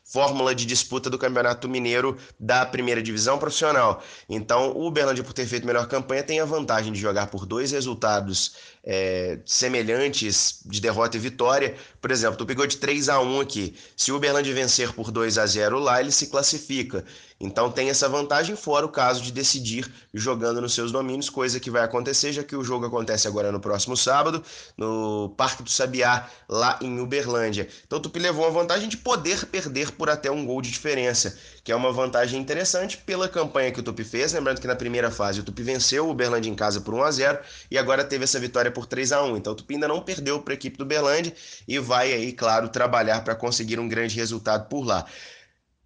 fórmula 0.03 0.53
de 0.53 0.65
disputa 0.65 1.09
do 1.09 1.17
Campeonato 1.17 1.67
Mineiro 1.67 2.17
da 2.39 2.65
primeira 2.65 3.01
divisão 3.01 3.37
profissional. 3.37 4.03
Então, 4.29 4.71
o 4.71 4.87
Uberlândia, 4.87 5.23
por 5.23 5.33
ter 5.33 5.45
feito 5.45 5.65
melhor 5.65 5.87
campanha, 5.87 6.23
tem 6.23 6.39
a 6.39 6.45
vantagem 6.45 6.93
de 6.93 6.99
jogar 6.99 7.27
por 7.27 7.45
dois 7.45 7.71
resultados 7.71 8.55
é, 8.83 9.39
semelhantes 9.45 10.61
de 10.65 10.79
derrota 10.79 11.17
e 11.17 11.19
vitória. 11.19 11.75
Por 11.99 12.11
exemplo, 12.11 12.37
tu 12.37 12.45
pegou 12.45 12.65
de 12.67 12.77
3 12.77 13.09
a 13.09 13.19
1 13.19 13.41
aqui. 13.41 13.75
Se 13.97 14.11
o 14.11 14.17
Uberlândia 14.17 14.53
vencer 14.53 14.93
por 14.93 15.11
2 15.11 15.37
a 15.37 15.45
0 15.45 15.79
lá, 15.79 15.99
ele 15.99 16.11
se 16.11 16.27
classifica. 16.27 17.03
Então 17.45 17.71
tem 17.71 17.89
essa 17.89 18.09
vantagem, 18.09 18.55
fora 18.55 18.85
o 18.85 18.89
caso 18.89 19.21
de 19.21 19.31
decidir 19.31 19.91
jogando 20.13 20.61
nos 20.61 20.73
seus 20.73 20.91
domínios, 20.91 21.29
coisa 21.29 21.59
que 21.59 21.69
vai 21.69 21.83
acontecer, 21.83 22.33
já 22.33 22.43
que 22.43 22.55
o 22.55 22.63
jogo 22.63 22.85
acontece 22.85 23.27
agora 23.27 23.51
no 23.51 23.59
próximo 23.59 23.95
sábado, 23.95 24.43
no 24.77 25.33
Parque 25.37 25.63
do 25.63 25.69
Sabiá, 25.69 26.27
lá 26.49 26.79
em 26.81 26.99
Uberlândia. 26.99 27.67
Então 27.85 27.99
o 27.99 28.01
Tupi 28.01 28.19
levou 28.19 28.45
a 28.45 28.49
vantagem 28.49 28.89
de 28.89 28.97
poder 28.97 29.45
perder 29.45 29.91
por 29.91 30.09
até 30.09 30.31
um 30.31 30.45
gol 30.45 30.61
de 30.61 30.71
diferença, 30.71 31.37
que 31.63 31.71
é 31.71 31.75
uma 31.75 31.91
vantagem 31.91 32.39
interessante 32.39 32.97
pela 32.97 33.29
campanha 33.29 33.71
que 33.71 33.79
o 33.79 33.83
Tupi 33.83 34.03
fez. 34.03 34.33
Lembrando 34.33 34.59
que 34.59 34.67
na 34.67 34.75
primeira 34.75 35.11
fase 35.11 35.39
o 35.39 35.43
Tupi 35.43 35.63
venceu 35.63 36.07
o 36.07 36.11
Uberlândia 36.11 36.49
em 36.49 36.55
casa 36.55 36.81
por 36.81 36.93
1 36.93 37.03
a 37.03 37.11
0 37.11 37.39
e 37.69 37.77
agora 37.77 38.03
teve 38.03 38.23
essa 38.23 38.39
vitória 38.39 38.71
por 38.71 38.85
3 38.85 39.11
a 39.11 39.23
1 39.23 39.37
Então 39.37 39.53
o 39.53 39.55
Tupi 39.55 39.75
ainda 39.75 39.87
não 39.87 40.01
perdeu 40.01 40.41
para 40.41 40.53
a 40.53 40.55
equipe 40.55 40.77
do 40.77 40.83
Uberlândia 40.83 41.33
e 41.67 41.79
vai 41.79 42.13
aí, 42.13 42.33
claro, 42.33 42.69
trabalhar 42.69 43.23
para 43.23 43.35
conseguir 43.35 43.79
um 43.79 43.87
grande 43.87 44.15
resultado 44.15 44.67
por 44.67 44.85
lá. 44.85 45.05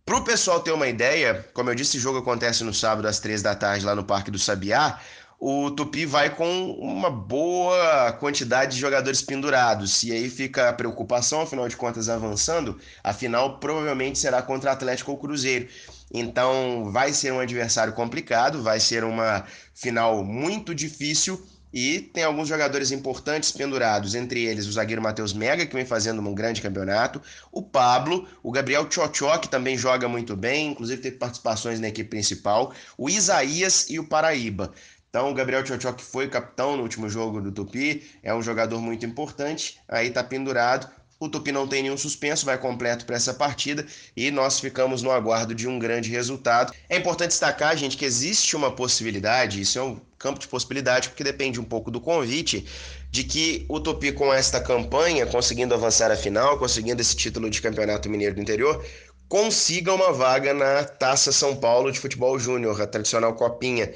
Para 0.09 0.17
o 0.17 0.23
pessoal 0.23 0.59
ter 0.59 0.71
uma 0.71 0.87
ideia, 0.87 1.45
como 1.53 1.69
eu 1.69 1.75
disse, 1.75 1.97
o 1.97 1.99
jogo 1.99 2.17
acontece 2.17 2.63
no 2.63 2.73
sábado 2.73 3.07
às 3.07 3.19
três 3.19 3.43
da 3.43 3.53
tarde 3.53 3.85
lá 3.85 3.93
no 3.93 4.03
Parque 4.03 4.31
do 4.31 4.39
Sabiá. 4.39 4.99
O 5.39 5.69
Tupi 5.69 6.03
vai 6.03 6.31
com 6.31 6.71
uma 6.79 7.11
boa 7.11 8.11
quantidade 8.13 8.73
de 8.73 8.81
jogadores 8.81 9.21
pendurados. 9.21 10.01
E 10.01 10.11
aí 10.11 10.27
fica 10.27 10.67
a 10.67 10.73
preocupação, 10.73 11.41
afinal 11.41 11.67
de 11.69 11.77
contas, 11.77 12.09
avançando. 12.09 12.79
A 13.03 13.13
final 13.13 13.59
provavelmente 13.59 14.17
será 14.17 14.41
contra 14.41 14.71
Atlético 14.71 15.11
ou 15.11 15.17
Cruzeiro. 15.19 15.67
Então 16.11 16.89
vai 16.91 17.13
ser 17.13 17.31
um 17.31 17.39
adversário 17.39 17.93
complicado, 17.93 18.63
vai 18.63 18.79
ser 18.79 19.03
uma 19.03 19.45
final 19.75 20.23
muito 20.23 20.73
difícil 20.73 21.39
E 21.71 21.99
tem 21.99 22.23
alguns 22.23 22.47
jogadores 22.47 22.91
importantes 22.91 23.51
pendurados, 23.51 24.15
entre 24.15 24.43
eles 24.43 24.65
o 24.65 24.71
zagueiro 24.71 25.01
Matheus 25.01 25.33
Mega, 25.33 25.65
que 25.65 25.75
vem 25.75 25.85
fazendo 25.85 26.19
um 26.21 26.33
grande 26.33 26.61
campeonato, 26.61 27.21
o 27.51 27.61
Pablo, 27.61 28.27
o 28.41 28.51
Gabriel 28.51 28.87
Tchotchó, 28.87 29.37
que 29.37 29.47
também 29.47 29.77
joga 29.77 30.07
muito 30.07 30.35
bem, 30.35 30.71
inclusive 30.71 31.01
teve 31.01 31.17
participações 31.17 31.79
na 31.79 31.87
equipe 31.87 32.09
principal, 32.09 32.73
o 32.97 33.09
Isaías 33.09 33.87
e 33.89 33.99
o 33.99 34.07
Paraíba. 34.07 34.73
Então, 35.09 35.31
o 35.31 35.33
Gabriel 35.33 35.63
Tchotchó, 35.63 35.91
que 35.91 36.03
foi 36.03 36.27
capitão 36.27 36.77
no 36.77 36.83
último 36.83 37.09
jogo 37.09 37.41
do 37.41 37.51
Tupi, 37.51 38.03
é 38.21 38.33
um 38.33 38.41
jogador 38.41 38.79
muito 38.79 39.05
importante, 39.05 39.79
aí 39.87 40.09
tá 40.11 40.23
pendurado. 40.23 40.87
O 41.21 41.27
Tupi 41.27 41.51
não 41.51 41.67
tem 41.67 41.83
nenhum 41.83 41.97
suspenso, 41.97 42.45
vai 42.45 42.57
completo 42.57 43.05
para 43.05 43.17
essa 43.17 43.33
partida 43.33 43.85
e 44.15 44.31
nós 44.31 44.57
ficamos 44.57 45.01
no 45.01 45.11
aguardo 45.11 45.53
de 45.53 45.67
um 45.67 45.77
grande 45.77 46.09
resultado. 46.09 46.73
É 46.87 46.95
importante 46.95 47.31
destacar, 47.31 47.75
gente, 47.75 47.97
que 47.97 48.05
existe 48.05 48.55
uma 48.55 48.71
possibilidade, 48.71 49.59
isso 49.59 49.77
é 49.77 49.83
um 49.83 49.99
campo 50.17 50.39
de 50.39 50.47
possibilidade, 50.47 51.09
porque 51.09 51.21
depende 51.21 51.59
um 51.59 51.63
pouco 51.65 51.91
do 51.91 51.99
convite, 51.99 52.65
de 53.11 53.25
que 53.25 53.65
o 53.67 53.81
Tupi, 53.81 54.13
com 54.13 54.33
esta 54.33 54.61
campanha, 54.61 55.25
conseguindo 55.25 55.73
avançar 55.73 56.09
a 56.09 56.15
final, 56.15 56.57
conseguindo 56.57 57.01
esse 57.01 57.17
título 57.17 57.49
de 57.49 57.61
campeonato 57.61 58.09
mineiro 58.09 58.35
do 58.35 58.41
interior, 58.41 58.81
consiga 59.27 59.93
uma 59.93 60.13
vaga 60.13 60.53
na 60.53 60.85
Taça 60.85 61.33
São 61.33 61.53
Paulo 61.53 61.91
de 61.91 61.99
Futebol 61.99 62.39
Júnior, 62.39 62.81
a 62.81 62.87
tradicional 62.87 63.33
Copinha. 63.35 63.91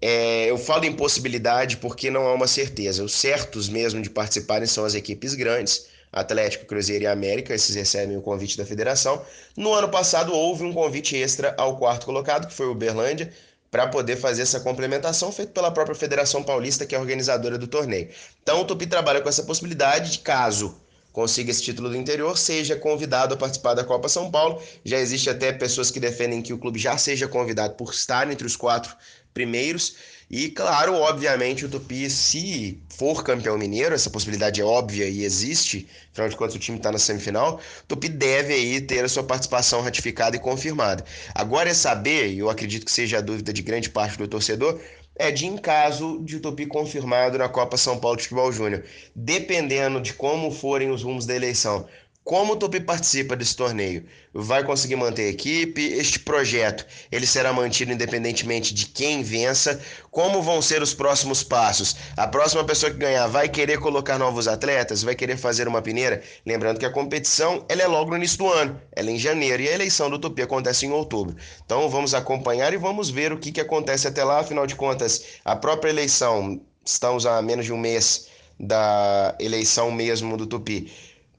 É, 0.00 0.50
eu 0.50 0.58
falo 0.58 0.84
em 0.84 0.92
possibilidade 0.92 1.78
porque 1.78 2.10
não 2.10 2.26
há 2.26 2.34
uma 2.34 2.46
certeza. 2.46 3.02
Os 3.02 3.14
certos 3.14 3.68
mesmo 3.68 4.02
de 4.02 4.10
participarem 4.10 4.66
são 4.66 4.84
as 4.84 4.94
equipes 4.94 5.34
grandes 5.34 5.86
Atlético, 6.14 6.66
Cruzeiro 6.66 7.04
e 7.04 7.06
América, 7.08 7.52
esses 7.52 7.74
recebem 7.74 8.16
o 8.16 8.22
convite 8.22 8.56
da 8.56 8.64
federação. 8.64 9.20
No 9.56 9.74
ano 9.74 9.88
passado 9.88 10.32
houve 10.32 10.62
um 10.62 10.72
convite 10.72 11.16
extra 11.16 11.54
ao 11.58 11.76
quarto 11.76 12.06
colocado, 12.06 12.46
que 12.46 12.54
foi 12.54 12.66
o 12.66 12.70
Uberlândia, 12.70 13.32
para 13.68 13.88
poder 13.88 14.16
fazer 14.16 14.42
essa 14.42 14.60
complementação 14.60 15.32
feito 15.32 15.50
pela 15.50 15.72
própria 15.72 15.96
Federação 15.96 16.44
Paulista, 16.44 16.86
que 16.86 16.94
é 16.94 16.98
organizadora 16.98 17.58
do 17.58 17.66
torneio. 17.66 18.08
Então 18.40 18.60
o 18.60 18.64
Tupi 18.64 18.86
trabalha 18.86 19.20
com 19.20 19.28
essa 19.28 19.42
possibilidade 19.42 20.12
de 20.12 20.18
caso 20.20 20.76
consiga 21.14 21.52
esse 21.52 21.62
título 21.62 21.88
do 21.88 21.96
interior, 21.96 22.36
seja 22.36 22.74
convidado 22.74 23.34
a 23.34 23.36
participar 23.36 23.74
da 23.74 23.84
Copa 23.84 24.08
São 24.08 24.32
Paulo. 24.32 24.60
Já 24.84 24.98
existe 24.98 25.30
até 25.30 25.52
pessoas 25.52 25.88
que 25.88 26.00
defendem 26.00 26.42
que 26.42 26.52
o 26.52 26.58
clube 26.58 26.76
já 26.76 26.98
seja 26.98 27.28
convidado 27.28 27.74
por 27.74 27.92
estar 27.92 28.28
entre 28.32 28.44
os 28.44 28.56
quatro 28.56 28.96
primeiros. 29.34 29.96
E 30.30 30.48
claro, 30.48 30.94
obviamente, 30.94 31.66
o 31.66 31.68
Tupi, 31.68 32.08
se 32.08 32.80
for 32.96 33.22
campeão 33.22 33.58
mineiro, 33.58 33.94
essa 33.94 34.08
possibilidade 34.08 34.60
é 34.60 34.64
óbvia 34.64 35.06
e 35.06 35.22
existe, 35.22 35.86
afinal 36.12 36.30
de 36.30 36.36
contas 36.36 36.54
o 36.54 36.58
time 36.58 36.78
está 36.78 36.90
na 36.90 36.98
semifinal, 36.98 37.60
o 37.82 37.86
Tupi 37.86 38.08
deve 38.08 38.54
aí 38.54 38.80
ter 38.80 39.04
a 39.04 39.08
sua 39.08 39.22
participação 39.22 39.82
ratificada 39.82 40.34
e 40.34 40.40
confirmada. 40.40 41.04
Agora 41.34 41.68
é 41.68 41.74
saber, 41.74 42.32
e 42.32 42.38
eu 42.38 42.48
acredito 42.48 42.86
que 42.86 42.92
seja 42.92 43.18
a 43.18 43.20
dúvida 43.20 43.52
de 43.52 43.60
grande 43.60 43.90
parte 43.90 44.16
do 44.16 44.26
torcedor, 44.26 44.80
é 45.16 45.30
de 45.30 45.46
em 45.46 45.56
caso 45.56 46.20
de 46.24 46.36
o 46.36 46.40
Tupi 46.40 46.66
confirmado 46.66 47.38
na 47.38 47.48
Copa 47.48 47.76
São 47.76 47.98
Paulo 47.98 48.16
de 48.16 48.24
Futebol 48.24 48.50
Júnior. 48.50 48.84
Dependendo 49.14 50.00
de 50.00 50.12
como 50.14 50.50
forem 50.50 50.90
os 50.90 51.02
rumos 51.02 51.26
da 51.26 51.36
eleição, 51.36 51.86
como 52.24 52.54
o 52.54 52.56
Tupi 52.56 52.80
participa 52.80 53.36
desse 53.36 53.54
torneio? 53.54 54.06
Vai 54.32 54.64
conseguir 54.64 54.96
manter 54.96 55.26
a 55.26 55.28
equipe? 55.28 55.82
Este 55.92 56.18
projeto 56.18 56.86
ele 57.12 57.26
será 57.26 57.52
mantido 57.52 57.92
independentemente 57.92 58.72
de 58.72 58.86
quem 58.86 59.22
vença? 59.22 59.78
Como 60.10 60.40
vão 60.40 60.62
ser 60.62 60.80
os 60.80 60.94
próximos 60.94 61.42
passos? 61.42 61.94
A 62.16 62.26
próxima 62.26 62.64
pessoa 62.64 62.90
que 62.90 62.96
ganhar 62.96 63.26
vai 63.26 63.46
querer 63.46 63.78
colocar 63.78 64.18
novos 64.18 64.48
atletas? 64.48 65.02
Vai 65.02 65.14
querer 65.14 65.36
fazer 65.36 65.68
uma 65.68 65.82
peneira? 65.82 66.22
Lembrando 66.46 66.78
que 66.78 66.86
a 66.86 66.90
competição 66.90 67.62
ela 67.68 67.82
é 67.82 67.86
logo 67.86 68.10
no 68.10 68.16
início 68.16 68.38
do 68.38 68.50
ano, 68.50 68.80
ela 68.92 69.10
é 69.10 69.12
em 69.12 69.18
janeiro 69.18 69.62
e 69.62 69.68
a 69.68 69.74
eleição 69.74 70.08
do 70.08 70.18
Tupi 70.18 70.40
acontece 70.40 70.86
em 70.86 70.92
outubro. 70.92 71.36
Então 71.62 71.90
vamos 71.90 72.14
acompanhar 72.14 72.72
e 72.72 72.78
vamos 72.78 73.10
ver 73.10 73.34
o 73.34 73.38
que, 73.38 73.52
que 73.52 73.60
acontece 73.60 74.08
até 74.08 74.24
lá. 74.24 74.40
Afinal 74.40 74.66
de 74.66 74.76
contas, 74.76 75.22
a 75.44 75.54
própria 75.54 75.90
eleição, 75.90 76.58
estamos 76.82 77.26
a 77.26 77.42
menos 77.42 77.66
de 77.66 77.72
um 77.72 77.78
mês 77.78 78.28
da 78.58 79.36
eleição 79.38 79.90
mesmo 79.90 80.38
do 80.38 80.46
Tupi 80.46 80.90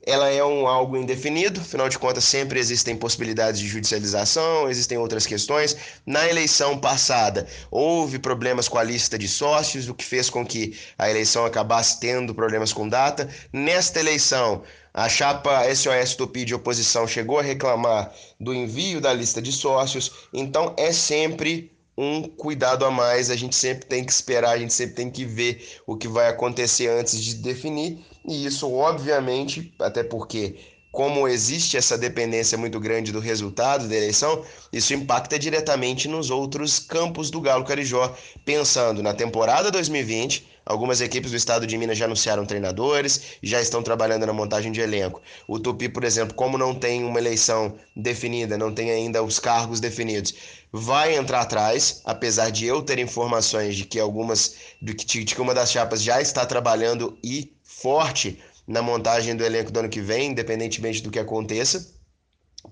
ela 0.05 0.29
é 0.29 0.43
um 0.43 0.67
algo 0.67 0.95
indefinido, 0.95 1.59
afinal 1.59 1.89
de 1.89 1.97
contas, 1.97 2.23
sempre 2.23 2.59
existem 2.59 2.95
possibilidades 2.95 3.59
de 3.59 3.67
judicialização, 3.67 4.69
existem 4.69 4.97
outras 4.97 5.25
questões. 5.25 5.75
Na 6.05 6.29
eleição 6.29 6.77
passada, 6.77 7.47
houve 7.71 8.19
problemas 8.19 8.67
com 8.67 8.77
a 8.77 8.83
lista 8.83 9.17
de 9.17 9.27
sócios, 9.27 9.89
o 9.89 9.95
que 9.95 10.05
fez 10.05 10.29
com 10.29 10.45
que 10.45 10.77
a 10.97 11.09
eleição 11.09 11.45
acabasse 11.45 11.99
tendo 11.99 12.35
problemas 12.35 12.71
com 12.71 12.87
data. 12.87 13.27
Nesta 13.51 13.99
eleição, 13.99 14.61
a 14.93 15.09
chapa 15.09 15.63
SOS 15.75 16.15
Tupi 16.15 16.45
de 16.45 16.55
oposição 16.55 17.07
chegou 17.07 17.39
a 17.39 17.43
reclamar 17.43 18.13
do 18.39 18.53
envio 18.53 19.01
da 19.01 19.11
lista 19.11 19.41
de 19.41 19.51
sócios, 19.51 20.11
então 20.31 20.73
é 20.77 20.93
sempre 20.93 21.74
um 21.97 22.23
cuidado 22.23 22.85
a 22.85 22.91
mais, 22.91 23.29
a 23.29 23.35
gente 23.35 23.55
sempre 23.55 23.85
tem 23.85 24.03
que 24.03 24.11
esperar, 24.11 24.51
a 24.51 24.57
gente 24.57 24.73
sempre 24.73 24.95
tem 24.95 25.09
que 25.09 25.25
ver 25.25 25.79
o 25.87 25.95
que 25.95 26.07
vai 26.07 26.27
acontecer 26.27 26.87
antes 26.87 27.19
de 27.19 27.35
definir, 27.35 27.99
e 28.27 28.45
isso, 28.45 28.71
obviamente, 28.73 29.73
até 29.79 30.03
porque, 30.03 30.55
como 30.91 31.27
existe 31.27 31.77
essa 31.77 31.97
dependência 31.97 32.57
muito 32.57 32.79
grande 32.79 33.11
do 33.11 33.19
resultado 33.19 33.87
da 33.87 33.95
eleição, 33.95 34.43
isso 34.73 34.93
impacta 34.93 35.37
diretamente 35.39 36.07
nos 36.07 36.29
outros 36.29 36.79
campos 36.79 37.29
do 37.29 37.39
Galo 37.39 37.65
Carijó, 37.65 38.13
pensando 38.43 39.01
na 39.01 39.13
temporada 39.13 39.71
2020 39.71 40.54
Algumas 40.65 40.99
equipes 40.99 41.29
do 41.29 41.37
estado 41.37 41.67
de 41.67 41.77
Minas 41.77 41.97
já 41.97 42.05
anunciaram 42.05 42.45
treinadores 42.45 43.37
já 43.43 43.61
estão 43.61 43.83
trabalhando 43.83 44.25
na 44.25 44.33
montagem 44.33 44.71
de 44.71 44.81
elenco. 44.81 45.21
O 45.47 45.59
Tupi, 45.59 45.87
por 45.87 46.03
exemplo, 46.03 46.33
como 46.33 46.57
não 46.57 46.73
tem 46.73 47.03
uma 47.03 47.19
eleição 47.19 47.75
definida, 47.95 48.57
não 48.57 48.73
tem 48.73 48.89
ainda 48.89 49.21
os 49.21 49.39
cargos 49.39 49.79
definidos, 49.79 50.33
vai 50.71 51.15
entrar 51.15 51.41
atrás, 51.41 52.01
apesar 52.03 52.49
de 52.49 52.65
eu 52.65 52.81
ter 52.81 52.97
informações 52.97 53.75
de 53.75 53.85
que 53.85 53.99
algumas 53.99 54.55
de 54.81 54.95
que, 54.95 55.23
de 55.23 55.35
que 55.35 55.41
uma 55.41 55.53
das 55.53 55.71
chapas 55.71 56.01
já 56.01 56.19
está 56.19 56.45
trabalhando 56.45 57.15
e 57.23 57.53
forte 57.63 58.39
na 58.67 58.81
montagem 58.81 59.35
do 59.35 59.45
elenco 59.45 59.71
do 59.71 59.79
ano 59.79 59.89
que 59.89 60.01
vem, 60.01 60.31
independentemente 60.31 61.01
do 61.01 61.11
que 61.11 61.19
aconteça, 61.19 61.93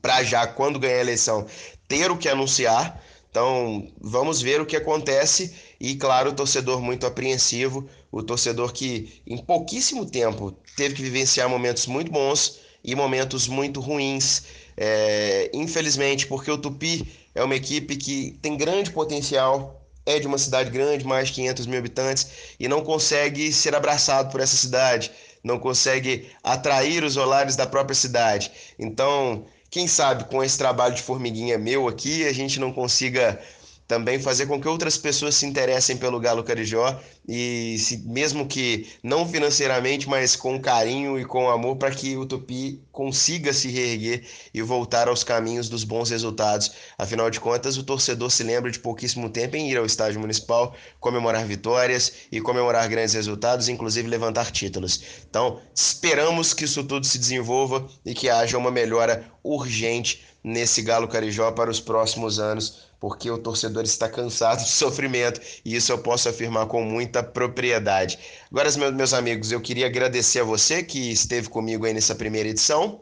para 0.02 0.24
já 0.24 0.48
quando 0.48 0.80
ganhar 0.80 0.98
a 0.98 1.02
eleição 1.02 1.46
ter 1.88 2.10
o 2.10 2.18
que 2.18 2.28
anunciar. 2.28 3.02
Então, 3.30 3.92
vamos 4.00 4.42
ver 4.42 4.62
o 4.62 4.66
que 4.66 4.76
acontece 4.76 5.54
e, 5.84 5.96
claro, 5.96 6.30
o 6.30 6.34
torcedor 6.34 6.82
muito 6.82 7.06
apreensivo, 7.06 7.86
o 8.10 8.24
torcedor 8.24 8.72
que 8.72 9.22
em 9.28 9.38
pouquíssimo 9.38 10.06
tempo 10.06 10.56
teve 10.78 10.96
que 10.96 11.02
vivenciar 11.02 11.50
momentos 11.50 11.88
muito 11.88 12.10
bons 12.10 12.60
e 12.82 12.96
momentos 12.96 13.50
muito 13.50 13.82
ruins. 13.82 14.44
É, 14.78 15.52
infelizmente, 15.54 16.26
porque 16.26 16.50
o 16.50 16.58
Tupi 16.58 17.06
é 17.36 17.44
uma 17.44 17.54
equipe 17.54 17.98
que 17.98 18.40
tem 18.42 18.56
grande 18.56 18.92
potencial, 18.92 19.86
é 20.06 20.20
de 20.20 20.26
uma 20.26 20.38
cidade 20.38 20.70
grande, 20.70 21.06
mais 21.06 21.28
de 21.28 21.34
500 21.34 21.66
mil 21.66 21.80
habitantes, 21.80 22.28
e 22.58 22.70
não 22.70 22.82
consegue 22.82 23.52
ser 23.52 23.76
abraçado 23.76 24.32
por 24.32 24.40
essa 24.40 24.56
cidade, 24.56 25.12
não 25.44 25.60
consegue 25.60 26.30
atrair 26.42 27.04
os 27.04 27.18
olares 27.18 27.58
da 27.58 27.68
própria 27.68 27.94
cidade. 27.94 28.50
Então, 28.80 29.46
quem 29.70 29.86
sabe 29.86 30.24
com 30.30 30.42
esse 30.42 30.58
trabalho 30.58 30.96
de 30.96 31.02
formiguinha 31.02 31.58
meu 31.58 31.90
aqui, 31.90 32.26
a 32.26 32.32
gente 32.32 32.58
não 32.58 32.72
consiga 32.72 33.38
também 33.94 34.20
fazer 34.20 34.48
com 34.48 34.60
que 34.60 34.68
outras 34.68 34.98
pessoas 34.98 35.36
se 35.36 35.46
interessem 35.46 35.96
pelo 35.96 36.20
Galo 36.20 36.44
Carijó 36.44 37.00
e 37.30 37.78
se, 37.78 38.00
mesmo 38.00 38.48
que 38.48 38.88
não 39.04 39.28
financeiramente, 39.28 40.10
mas 40.10 40.36
com 40.36 40.60
carinho 40.60 41.20
e 41.20 41.24
com 41.24 41.48
amor 41.48 41.76
para 41.76 41.92
que 41.92 42.18
o 42.18 42.26
Tupi 42.26 42.82
consiga 42.92 43.54
se 43.54 43.70
reerguer 43.70 44.26
e 44.52 44.64
voltar 44.64 45.08
aos 45.08 45.24
caminhos 45.24 45.70
dos 45.70 45.84
bons 45.84 46.10
resultados. 46.10 46.72
Afinal 46.98 47.30
de 47.30 47.40
contas, 47.40 47.78
o 47.78 47.84
torcedor 47.84 48.32
se 48.32 48.42
lembra 48.42 48.72
de 48.72 48.80
pouquíssimo 48.80 49.30
tempo 49.30 49.56
em 49.58 49.70
ir 49.70 49.78
ao 49.78 49.86
estádio 49.86 50.20
municipal, 50.20 50.76
comemorar 51.00 51.46
vitórias 51.46 52.14
e 52.32 52.42
comemorar 52.42 52.90
grandes 52.90 53.14
resultados, 53.14 53.70
inclusive 53.70 54.10
levantar 54.10 54.52
títulos. 54.52 55.04
Então, 55.30 55.60
esperamos 55.76 56.52
que 56.52 56.66
isso 56.66 56.84
tudo 56.84 57.06
se 57.06 57.20
desenvolva 57.20 57.88
e 58.04 58.16
que 58.16 58.28
haja 58.28 58.58
uma 58.58 58.72
melhora 58.72 59.24
urgente 59.44 60.26
nesse 60.44 60.82
Galo 60.82 61.08
Carijó 61.08 61.52
para 61.52 61.70
os 61.70 61.80
próximos 61.80 62.40
anos 62.40 62.92
porque 63.04 63.30
o 63.30 63.38
torcedor 63.38 63.84
está 63.84 64.08
cansado 64.08 64.64
de 64.64 64.70
sofrimento 64.72 65.42
e 65.66 65.76
isso 65.76 65.92
eu 65.92 65.98
posso 65.98 66.30
afirmar 66.30 66.68
com 66.68 66.82
muita 66.86 67.22
propriedade. 67.22 68.18
Agora, 68.50 68.70
meus 68.94 69.14
amigos, 69.14 69.52
eu 69.52 69.60
queria 69.60 69.88
agradecer 69.88 70.40
a 70.40 70.46
você 70.46 70.82
que 70.82 71.12
esteve 71.12 71.50
comigo 71.50 71.86
aí 71.86 71.94
nessa 71.94 72.16
primeira 72.16 72.48
edição. 72.48 73.02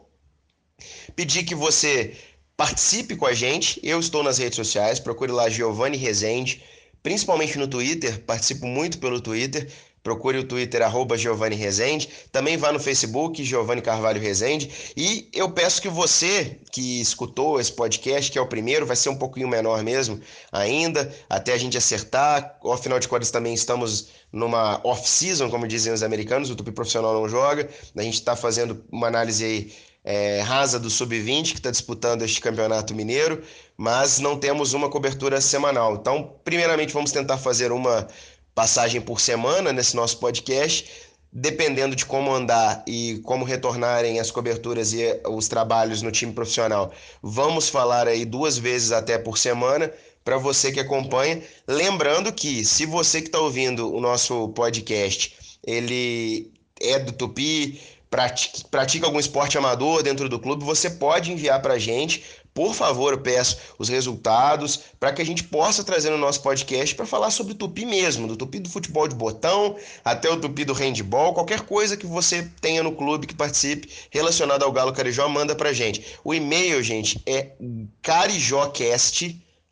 Pedir 1.14 1.44
que 1.44 1.54
você 1.54 2.16
participe 2.56 3.14
com 3.14 3.26
a 3.26 3.32
gente. 3.32 3.78
Eu 3.80 4.00
estou 4.00 4.24
nas 4.24 4.38
redes 4.38 4.56
sociais, 4.56 4.98
procure 4.98 5.30
lá 5.30 5.48
Giovanni 5.48 5.96
Rezende, 5.96 6.64
principalmente 7.00 7.56
no 7.56 7.68
Twitter, 7.68 8.24
participo 8.24 8.66
muito 8.66 8.98
pelo 8.98 9.20
Twitter. 9.20 9.70
Procure 10.02 10.38
o 10.38 10.44
Twitter, 10.44 10.82
arroba 10.82 11.16
Giovanni 11.16 11.54
Rezende. 11.54 12.08
Também 12.32 12.56
vá 12.56 12.72
no 12.72 12.80
Facebook, 12.80 13.44
Giovanni 13.44 13.80
Carvalho 13.80 14.20
Rezende. 14.20 14.70
E 14.96 15.28
eu 15.32 15.50
peço 15.50 15.80
que 15.80 15.88
você 15.88 16.58
que 16.72 17.00
escutou 17.00 17.60
esse 17.60 17.72
podcast, 17.72 18.30
que 18.30 18.38
é 18.38 18.40
o 18.40 18.46
primeiro, 18.46 18.84
vai 18.84 18.96
ser 18.96 19.10
um 19.10 19.16
pouquinho 19.16 19.46
menor 19.46 19.82
mesmo 19.82 20.20
ainda, 20.50 21.14
até 21.30 21.52
a 21.52 21.58
gente 21.58 21.78
acertar. 21.78 22.58
Afinal 22.72 22.98
de 22.98 23.06
contas, 23.06 23.30
também 23.30 23.54
estamos 23.54 24.08
numa 24.32 24.80
off-season, 24.82 25.50
como 25.50 25.68
dizem 25.68 25.92
os 25.92 26.02
americanos, 26.02 26.50
o 26.50 26.56
Tupi 26.56 26.72
Profissional 26.72 27.14
não 27.14 27.28
joga. 27.28 27.68
A 27.96 28.02
gente 28.02 28.14
está 28.14 28.34
fazendo 28.34 28.84
uma 28.90 29.06
análise 29.06 29.44
aí 29.44 29.72
é, 30.04 30.40
rasa 30.40 30.80
do 30.80 30.90
Sub-20, 30.90 31.52
que 31.52 31.58
está 31.58 31.70
disputando 31.70 32.22
este 32.22 32.40
campeonato 32.40 32.94
mineiro, 32.94 33.42
mas 33.76 34.18
não 34.18 34.36
temos 34.36 34.72
uma 34.72 34.90
cobertura 34.90 35.40
semanal. 35.40 35.94
Então, 35.94 36.34
primeiramente, 36.44 36.92
vamos 36.92 37.12
tentar 37.12 37.38
fazer 37.38 37.70
uma 37.70 38.08
passagem 38.54 39.00
por 39.00 39.20
semana 39.20 39.72
nesse 39.72 39.96
nosso 39.96 40.18
podcast. 40.18 40.90
Dependendo 41.34 41.96
de 41.96 42.04
como 42.04 42.30
andar 42.30 42.84
e 42.86 43.18
como 43.24 43.42
retornarem 43.44 44.20
as 44.20 44.30
coberturas 44.30 44.92
e 44.92 45.18
os 45.26 45.48
trabalhos 45.48 46.02
no 46.02 46.12
time 46.12 46.30
profissional, 46.30 46.92
vamos 47.22 47.70
falar 47.70 48.06
aí 48.06 48.26
duas 48.26 48.58
vezes 48.58 48.92
até 48.92 49.16
por 49.16 49.38
semana 49.38 49.90
para 50.22 50.36
você 50.36 50.70
que 50.70 50.80
acompanha. 50.80 51.42
Lembrando 51.66 52.32
que 52.32 52.64
se 52.66 52.84
você 52.84 53.22
que 53.22 53.28
está 53.28 53.40
ouvindo 53.40 53.90
o 53.94 53.98
nosso 53.98 54.48
podcast, 54.50 55.34
ele 55.66 56.52
é 56.78 56.98
do 56.98 57.12
Tupi, 57.12 57.80
pratica, 58.10 58.58
pratica 58.70 59.06
algum 59.06 59.18
esporte 59.18 59.56
amador 59.56 60.02
dentro 60.02 60.28
do 60.28 60.38
clube, 60.38 60.64
você 60.64 60.90
pode 60.90 61.32
enviar 61.32 61.62
para 61.62 61.74
a 61.74 61.78
gente 61.78 62.22
por 62.54 62.74
favor, 62.74 63.12
eu 63.12 63.20
peço 63.20 63.56
os 63.78 63.88
resultados 63.88 64.80
para 65.00 65.12
que 65.12 65.22
a 65.22 65.24
gente 65.24 65.44
possa 65.44 65.82
trazer 65.82 66.10
no 66.10 66.18
nosso 66.18 66.42
podcast 66.42 66.94
para 66.94 67.06
falar 67.06 67.30
sobre 67.30 67.52
o 67.52 67.56
tupi 67.56 67.86
mesmo, 67.86 68.26
do 68.26 68.36
tupi 68.36 68.58
do 68.58 68.68
futebol 68.68 69.08
de 69.08 69.14
botão 69.14 69.76
até 70.04 70.30
o 70.30 70.38
tupi 70.38 70.64
do 70.64 70.72
handball, 70.72 71.34
qualquer 71.34 71.62
coisa 71.62 71.96
que 71.96 72.06
você 72.06 72.50
tenha 72.60 72.82
no 72.82 72.92
clube 72.92 73.26
que 73.26 73.34
participe 73.34 73.88
relacionado 74.10 74.64
ao 74.64 74.72
Galo 74.72 74.92
Carijó, 74.92 75.28
manda 75.28 75.54
para 75.54 75.72
gente. 75.72 76.18
O 76.22 76.34
e-mail, 76.34 76.82
gente, 76.82 77.20
é 77.26 77.52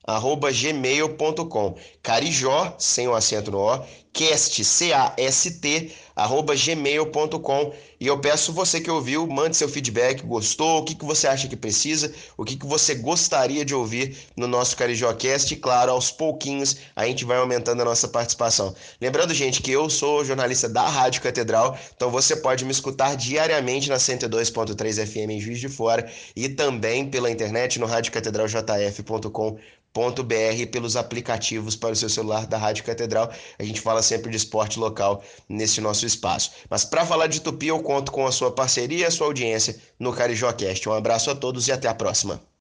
carijócast@gmail.com. 0.06 1.74
Carijó, 2.02 2.74
sem 2.78 3.06
o 3.08 3.14
acento 3.14 3.50
no 3.50 3.58
O, 3.58 3.84
cast, 4.12 4.64
C-A-S-T, 4.64 5.92
arroba 6.16 6.54
gmail.com. 6.54 7.72
E 8.00 8.06
eu 8.06 8.18
peço 8.18 8.52
você 8.52 8.80
que 8.80 8.90
ouviu, 8.90 9.26
mande 9.26 9.56
seu 9.56 9.68
feedback, 9.68 10.22
gostou, 10.22 10.80
o 10.80 10.84
que, 10.84 10.94
que 10.94 11.04
você 11.04 11.26
acha 11.26 11.46
que 11.46 11.56
precisa, 11.56 12.12
o 12.36 12.44
que, 12.44 12.56
que 12.56 12.66
você 12.66 12.94
gostaria 12.94 13.62
de 13.64 13.74
ouvir 13.74 14.16
no 14.34 14.46
nosso 14.46 14.74
CarijoCast. 14.76 15.52
E 15.52 15.56
claro, 15.56 15.92
aos 15.92 16.10
pouquinhos 16.10 16.78
a 16.96 17.06
gente 17.06 17.24
vai 17.24 17.36
aumentando 17.36 17.82
a 17.82 17.84
nossa 17.84 18.08
participação. 18.08 18.74
Lembrando, 19.00 19.34
gente, 19.34 19.60
que 19.60 19.70
eu 19.70 19.90
sou 19.90 20.24
jornalista 20.24 20.68
da 20.68 20.88
Rádio 20.88 21.22
Catedral, 21.22 21.78
então 21.94 22.10
você 22.10 22.34
pode 22.34 22.64
me 22.64 22.72
escutar 22.72 23.14
diariamente 23.16 23.90
na 23.90 23.96
102.3 23.96 25.06
FM 25.06 25.30
em 25.30 25.40
Juiz 25.40 25.60
de 25.60 25.68
Fora 25.68 26.10
e 26.34 26.48
também 26.48 27.08
pela 27.08 27.30
internet 27.30 27.78
no 27.78 27.86
radiocatedraljf.com 27.86 29.58
br 29.94 30.66
pelos 30.70 30.96
aplicativos 30.96 31.74
para 31.76 31.92
o 31.92 31.96
seu 31.96 32.08
celular 32.08 32.46
da 32.46 32.56
Rádio 32.56 32.84
Catedral. 32.84 33.30
A 33.58 33.64
gente 33.64 33.80
fala 33.80 34.02
sempre 34.02 34.30
de 34.30 34.36
esporte 34.36 34.78
local 34.78 35.22
nesse 35.48 35.80
nosso 35.80 36.06
espaço. 36.06 36.52
Mas 36.68 36.84
para 36.84 37.04
falar 37.04 37.26
de 37.26 37.40
Tupi, 37.40 37.66
eu 37.66 37.82
conto 37.82 38.12
com 38.12 38.26
a 38.26 38.32
sua 38.32 38.52
parceria 38.52 39.00
e 39.00 39.04
a 39.04 39.10
sua 39.10 39.26
audiência 39.26 39.80
no 39.98 40.12
CarijoCast. 40.12 40.88
Um 40.88 40.92
abraço 40.92 41.30
a 41.30 41.34
todos 41.34 41.68
e 41.68 41.72
até 41.72 41.88
a 41.88 41.94
próxima. 41.94 42.50